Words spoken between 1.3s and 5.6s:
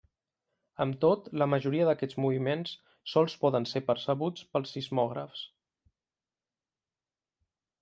la majoria d'aquests moviments sols poden ser percebuts pels sismògrafs.